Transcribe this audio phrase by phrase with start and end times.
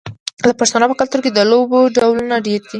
[0.47, 2.67] د پښتنو په کلتور کې د لوبو ډولونه ډیر دي.